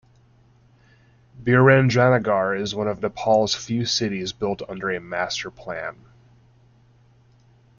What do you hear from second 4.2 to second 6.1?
built under a master plan.